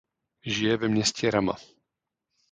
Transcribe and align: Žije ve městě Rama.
Žije 0.45 0.77
ve 0.77 0.87
městě 0.87 1.31
Rama. 1.31 1.53